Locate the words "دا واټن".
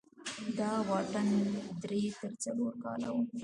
0.57-1.27